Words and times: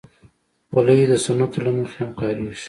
خولۍ 0.69 1.01
د 1.11 1.13
سنتو 1.25 1.59
له 1.65 1.71
مخې 1.77 1.97
هم 2.01 2.11
کارېږي. 2.19 2.59